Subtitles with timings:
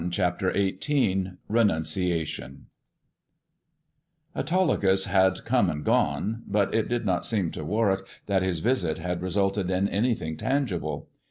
[0.09, 2.65] CHAPTER XVIII RENUNCIATION
[4.35, 8.97] AUTOLYCUS had come and gone; but it did not seem to Warwick that his visit
[8.97, 11.07] had resulted in anything tangible.